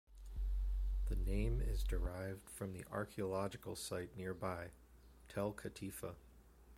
The 1.09 1.15
name 1.15 1.61
is 1.63 1.83
derived 1.83 2.49
from 2.49 2.73
the 2.73 2.83
archaeological 2.91 3.75
site 3.75 4.17
nearby, 4.17 4.71
Tel 5.27 5.53
Katifa. 5.53 6.15